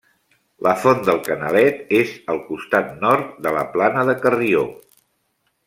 [0.67, 4.65] La Font del Canalet és al costat nord de la Plana de Carrió.